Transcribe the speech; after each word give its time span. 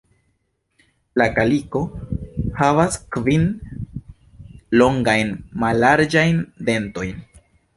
La 1.21 1.27
kaliko 1.39 1.81
havas 2.61 2.97
kvin 3.17 3.45
longajn 4.83 5.33
mallarĝajn 5.65 6.45
"dentojn". 6.71 7.25